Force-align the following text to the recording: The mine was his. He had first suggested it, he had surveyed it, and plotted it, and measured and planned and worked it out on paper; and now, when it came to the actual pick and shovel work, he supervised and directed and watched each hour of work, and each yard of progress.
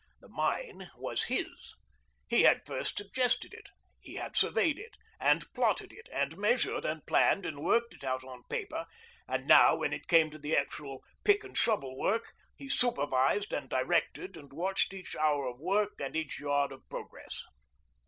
The 0.19 0.29
mine 0.29 0.89
was 0.97 1.25
his. 1.25 1.75
He 2.27 2.41
had 2.41 2.65
first 2.65 2.97
suggested 2.97 3.53
it, 3.53 3.69
he 3.99 4.15
had 4.15 4.35
surveyed 4.35 4.79
it, 4.79 4.97
and 5.19 5.45
plotted 5.53 5.93
it, 5.93 6.09
and 6.11 6.35
measured 6.39 6.85
and 6.85 7.05
planned 7.05 7.45
and 7.45 7.59
worked 7.59 7.93
it 7.93 8.03
out 8.03 8.23
on 8.23 8.41
paper; 8.49 8.87
and 9.27 9.47
now, 9.47 9.75
when 9.75 9.93
it 9.93 10.07
came 10.07 10.31
to 10.31 10.39
the 10.39 10.57
actual 10.57 11.03
pick 11.23 11.43
and 11.43 11.55
shovel 11.55 11.95
work, 11.95 12.33
he 12.55 12.67
supervised 12.67 13.53
and 13.53 13.69
directed 13.69 14.35
and 14.35 14.51
watched 14.53 14.91
each 14.91 15.15
hour 15.15 15.45
of 15.47 15.59
work, 15.59 16.01
and 16.01 16.15
each 16.15 16.39
yard 16.39 16.71
of 16.71 16.81
progress. 16.89 17.43